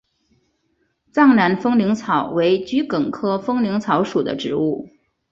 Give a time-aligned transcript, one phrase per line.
[1.11, 4.89] 藏南风铃草为桔梗科风铃草属的植物。